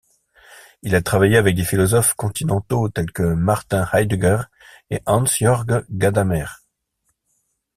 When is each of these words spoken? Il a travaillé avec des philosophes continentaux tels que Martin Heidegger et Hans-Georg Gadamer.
Il 0.81 0.95
a 0.95 1.03
travaillé 1.03 1.37
avec 1.37 1.55
des 1.55 1.63
philosophes 1.63 2.15
continentaux 2.15 2.89
tels 2.89 3.11
que 3.11 3.21
Martin 3.21 3.87
Heidegger 3.93 4.41
et 4.89 5.03
Hans-Georg 5.05 5.85
Gadamer. 5.91 6.47